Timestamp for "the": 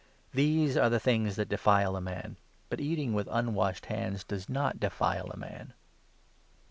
0.89-0.99